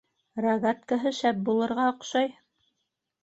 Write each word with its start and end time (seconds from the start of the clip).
Рогаткаһы 0.45 1.11
шәп 1.17 1.43
булырға 1.49 1.85
оҡшай. 1.91 2.31